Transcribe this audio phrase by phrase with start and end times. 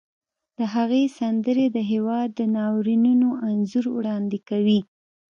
[0.57, 4.79] د هغې سندرې د هېواد د ناورینونو انځور وړاندې کوي